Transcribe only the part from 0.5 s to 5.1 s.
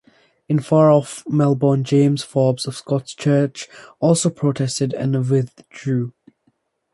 far-off Melbourne James Forbes of Scots Church also protested